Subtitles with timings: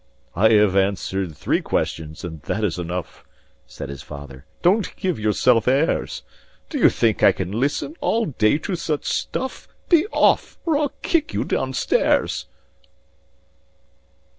[0.35, 3.23] "I have answered three questions, and that is enough,"
[3.67, 4.47] Said his father.
[4.63, 6.23] "Don't give yourself airs!
[6.71, 9.67] Do you think I can listen all day to such stuff?
[9.89, 12.47] Be off, or I'll kick you down stairs.